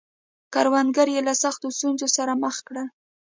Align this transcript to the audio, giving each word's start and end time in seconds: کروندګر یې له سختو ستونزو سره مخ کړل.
کروندګر 0.53 1.07
یې 1.15 1.21
له 1.27 1.33
سختو 1.43 1.67
ستونزو 1.77 2.07
سره 2.17 2.33
مخ 2.43 2.55
کړل. 2.67 2.87